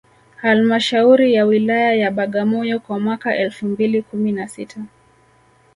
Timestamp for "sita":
4.47-4.81